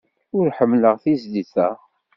[0.37, 1.69] Ur ḥemmleɣ tizlit-a.